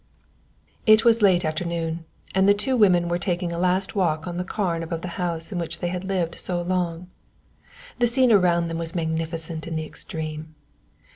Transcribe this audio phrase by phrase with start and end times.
[0.87, 4.43] It was late afternoon, and the two women were taking a last walk on the
[4.43, 7.11] carn above the house in which they had lived so long.
[7.99, 10.55] The scene around them was magnificent in the extreme.